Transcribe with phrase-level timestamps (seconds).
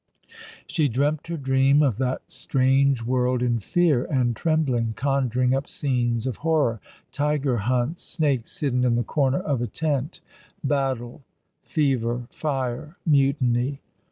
[0.65, 6.25] She dreamt her dream of that strange world in fear and trembling, conjuring up scenes
[6.25, 6.81] of horror—
[7.11, 10.19] tiger hunts; snakes hidden in the corner of a tent;
[10.63, 11.21] battle;
[11.61, 13.79] fever; fire; mutiny.